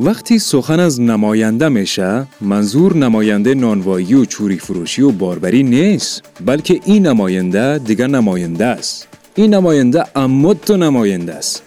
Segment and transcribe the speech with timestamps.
[0.00, 6.80] وقتی سخن از نماینده میشه منظور نماینده نانوایی و چوری فروشی و باربری نیست بلکه
[6.84, 9.08] این نماینده دیگر نماینده است.
[9.34, 11.62] این نماینده امت نماینده است.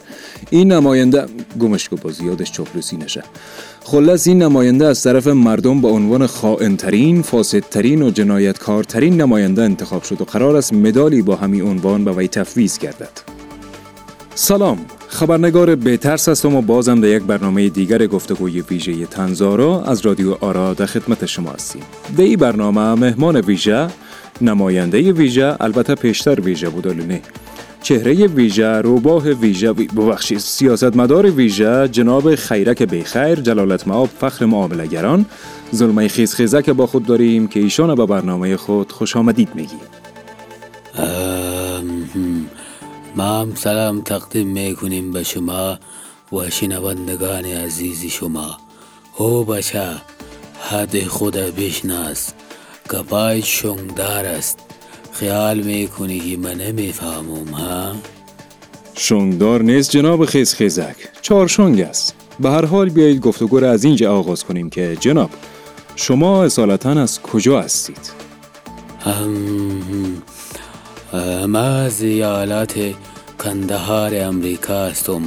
[0.50, 1.26] این نماینده
[1.60, 3.22] گمش کو با زیادش چاپلوسی نشه.
[3.84, 10.20] خلاص این نماینده از طرف مردم به عنوان خائنترین، فاسدترین و جنایتکارترین نماینده انتخاب شد
[10.20, 13.39] و قرار است مدالی با همین عنوان به وی تفویض گردد.
[14.42, 20.36] سلام، خبرنگار بهترس هستم و بازم در یک برنامه دیگر گفتگوی ویژه تنزارا از رادیو
[20.40, 21.82] آرا در خدمت شما هستیم.
[22.16, 23.88] در این برنامه مهمان ویژه،
[24.40, 27.20] نماینده ویژه، البته پیشتر ویژه بود نه.
[27.82, 35.26] چهره ویژه، روباه ویژه، ببخشید سیاستمدار ویژه، جناب خیرک بیخیر، جلالت معاب فخر معاملگران،
[35.74, 39.80] ظلمه خیز خیزه که با خود داریم که ایشان به برنامه خود خوش آمدید میگیم.
[43.20, 45.78] ما هم سلام تقدیم می‌کنیم به شما
[46.32, 48.56] و شنوندگان عزیز شما.
[49.16, 49.88] او بچه
[50.60, 52.32] حد خود بشناس
[52.90, 54.58] که پای شنگدار است.
[55.12, 57.92] خیال می‌کنی که من نمی‌فهمم ها؟
[58.94, 60.96] شنگدار نیست جناب خیز خیزک.
[61.22, 62.14] چهار شنگ است.
[62.40, 65.30] به هر حال بیایید گفتگو را از اینجا آغاز کنیم که جناب
[65.96, 68.12] شما اصالتا از کجا هستید؟
[71.48, 72.94] ما از ایالات
[73.44, 75.22] کندهار امریکا هستم.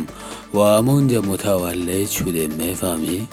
[0.53, 3.28] و همونجا متولد شده می‌فهمی؟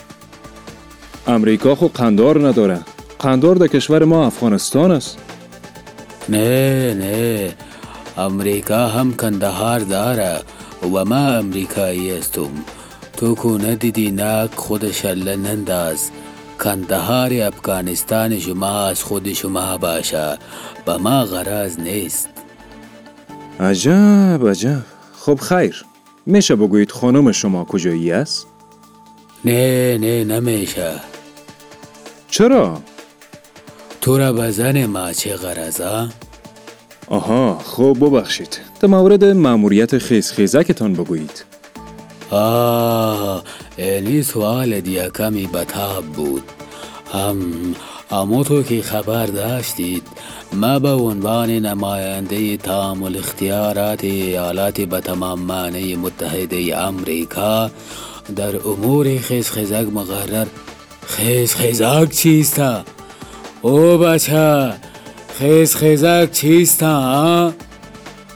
[1.27, 2.81] امریکا خب قندار نداره.
[3.19, 5.19] قندار در کشور ما افغانستان است.
[6.29, 7.55] نه نه.
[8.19, 10.41] امریکا هم کندهار داره
[10.83, 12.51] و ما امریکایی هستم.
[13.17, 16.11] تو کو ندیدی نک خود شله ننداز.
[16.65, 20.39] کندهار افغانستان شما از خود شما باشه.
[20.87, 22.30] به ما غراز نیست.
[23.61, 24.83] عجب عجب.
[25.19, 25.85] خب خیر.
[26.27, 28.47] میشه بگویید خانم شما کجایی است؟
[29.45, 30.93] نه نه نمیشه.
[32.31, 32.81] چرا؟
[34.01, 36.09] تو را به زن ما چه غرضه؟
[37.09, 38.59] آها خب ببخشید.
[38.81, 41.45] در مورد مأموریت خیز خیزکتان بگویید.
[42.31, 43.45] آه
[43.77, 46.43] اینی سوال دیا کمی بتاب بود.
[47.13, 47.37] هم
[48.11, 50.03] اما تو که خبر داشتید.
[50.53, 57.71] ما به عنوان نماینده تام اختیارات ایالات به تمام معنی متحده امریکا
[58.37, 60.47] در امور خیز خیزک مقرر.
[61.07, 62.63] خیز خیزک چیست
[63.63, 64.73] او بچه
[65.39, 67.53] خیز خیزک چیست ها؟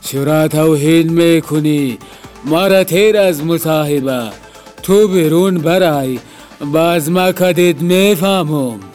[0.01, 1.99] چرا توهین می‌کنی؟
[2.45, 4.23] مرا تیر از مصاحبه.
[4.83, 6.19] تو بیرون برای
[6.73, 8.94] باز ما کدید می‌فهمم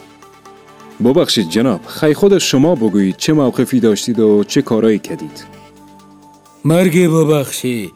[1.04, 5.44] ببخشید جناب خی خود شما بگویید چه موقفی داشتید و چه کارایی کردید.
[6.64, 7.92] مرگی ببخشی.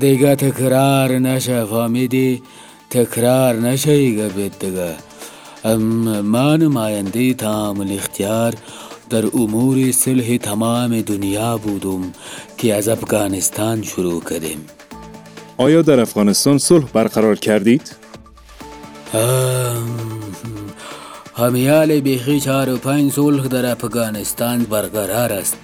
[0.00, 2.42] دیگه تکرار نشه فهمیدی؟
[2.90, 4.94] تکرار نشه ایگه بیت دیگه.
[6.22, 8.54] ما نماینده تام الاختیار
[9.10, 12.12] در امور صلح تمام دنیا بودم
[12.58, 14.66] که از افغانستان شروع کردیم.
[15.56, 17.96] آیا در افغانستان صلح برقرار کردید؟
[21.38, 25.56] همیال بیخی چار و پنج صلح در افغانستان برقرار است.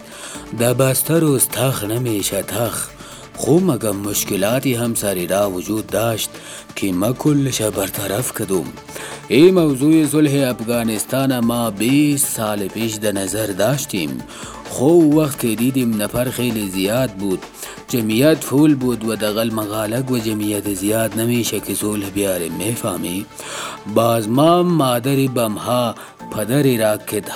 [0.59, 2.89] در بسته روز تخ نمیشه تخ
[3.37, 6.31] خوب مگم مشکلاتی هم سری را وجود داشت
[7.19, 8.67] کلش برطرف کدوم.
[9.29, 14.19] این موضوع صلح افغانستان ما 20 سال پیش در نظر داشتیم.
[14.71, 17.43] خو وقت که دیدیم نفر خیلی زیاد بود.
[17.89, 23.27] جمعیت فول بود و دقل مغالق و جمعیت زیاد نمیشه که صلح بیاره میفهمی؟
[23.95, 25.95] باز ما مادری بمها
[26.31, 27.31] پدری راکت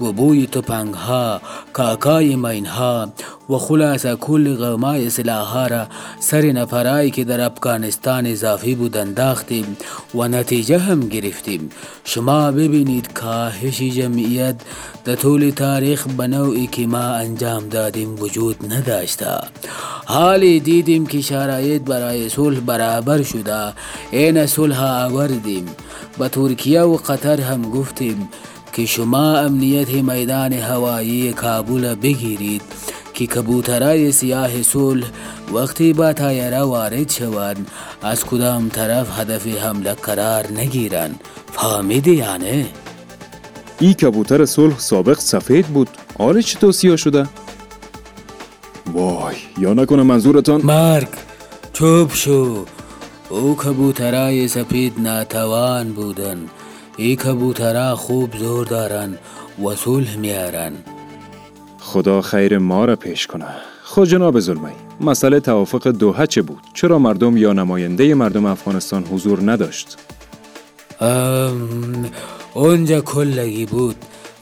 [0.00, 1.40] و بوی تپنگ ها
[1.72, 3.12] کاکای مین ها
[3.50, 5.86] و خلاصه کل غمای سلاح را
[6.20, 9.76] سر نفرایی که در افغانستان اضافی بود انداختیم
[10.14, 11.70] و نتیجه هم گرفتیم.
[12.04, 14.56] شما ببینید کاهش جمعیت
[15.04, 19.26] در طول تاریخ به نوعی که ما انجام دادیم وجود نداشته.
[20.04, 23.72] حالی دیدیم که شرایط برای صلح برابر شده.
[24.10, 25.66] این صلح آوردیم.
[26.18, 28.28] به ترکیه و قطر هم گفتیم
[28.72, 32.62] که شما امنیت میدان هوایی کابل بگیرید.
[33.14, 35.06] که کبوترای سیاه صلح
[35.52, 37.70] وقتی با تایره وارد شوند
[38.02, 41.10] از کدام طرف هدف حمله قرار نگیرن
[41.52, 42.66] فهمیدی یعنی؟
[43.80, 45.88] ای کبوتر صلح سابق سفید بود.
[46.18, 47.26] آره چطور سیاه شده؟
[48.92, 51.08] وای یا نکنه منظورتان؟ مرگ
[51.72, 52.64] چوب شو.
[53.28, 56.38] او کبوترای سپید ناتوان بودن.
[56.96, 59.18] ای کبوترا خوب زور دارن
[59.64, 60.72] و صلح میارن.
[61.94, 63.46] خدا خیر ما را پیش کنه
[63.82, 69.52] خود جناب ظلمی مسئله توافق دوحه چه بود؟ چرا مردم یا نماینده مردم افغانستان حضور
[69.52, 69.98] نداشت؟
[72.54, 73.96] اونجا کلگی بود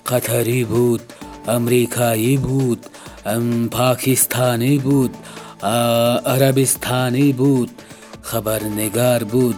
[0.06, 1.00] قطری بود
[1.48, 2.86] امریکایی بود
[3.70, 5.14] پاکستانی بود
[6.26, 7.70] عربستانی بود
[8.22, 9.56] خبرنگار بود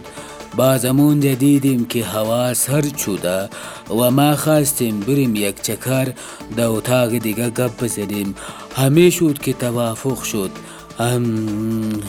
[0.56, 3.48] بازمون دیدیم که هوا سر چوده
[3.90, 6.12] و ما خواستیم بریم یک چکر
[6.56, 8.34] در اتاق دیگه گپ بزنیم.
[8.76, 10.50] همه شد که توافق شد.
[10.98, 12.00] ام...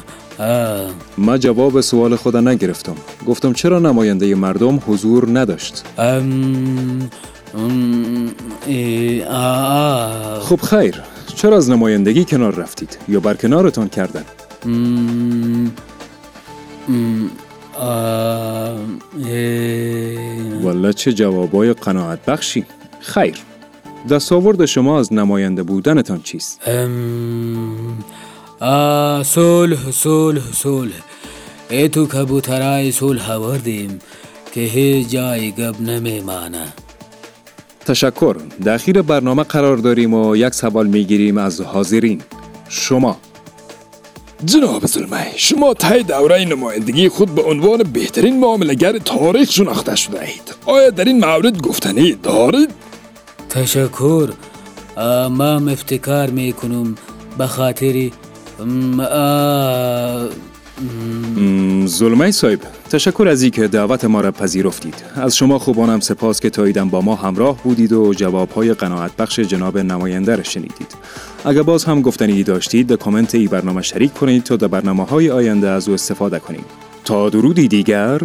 [1.18, 2.96] ما جواب سوال خدا نگرفتم.
[3.28, 7.10] گفتم چرا نماینده مردم حضور نداشت؟ ام...
[10.42, 11.02] خب خیر.
[11.36, 14.26] چرا از نمایندگی کنار رفتید یا بر کنارتان کردن
[20.76, 22.66] والا چه جوابای قناعت بخشی
[23.00, 23.36] خیر.
[24.10, 26.62] دستاورد شما از نماینده بودنتان چیست؟
[29.24, 30.94] صلح صلح صلح.
[31.70, 34.00] ای تو کبوترای صلح آوردیم
[34.54, 36.74] که هیچ جای گب نمیمانه.
[37.86, 38.36] تشکر.
[38.64, 42.22] در برنامه قرار داریم و یک سوال می‌گیریم از حاضرین.
[42.70, 43.18] شما
[44.44, 50.56] جناب ظلمه شما تای دوره نمایندگی خود به عنوان بهترین معاملگر تاریخ شناخته شده اید
[50.66, 52.70] آیا در این مورد گفتنی دارید؟
[53.50, 54.30] تشکر
[55.30, 56.96] ما افتکار می‌کنم
[57.38, 58.10] به خاطر
[61.86, 64.96] ظلمه صاحب تشکر از که دعوت ما را پذیرفتید.
[65.16, 69.78] از شما خوبانم سپاس که تاییدم با ما همراه بودید و جوابهای قناعت بخش جناب
[69.78, 70.96] نماینده را شنیدید.
[71.46, 75.32] اگر باز هم گفتنی داشتید در کامنت ای برنامه شریک کنید تا در برنامه های
[75.32, 76.66] آینده از او استفاده کنید
[77.06, 78.22] تا درودی دیگر.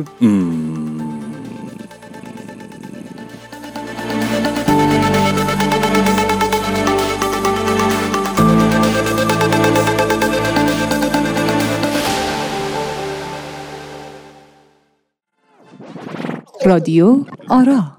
[16.71, 17.97] رادیو آرا.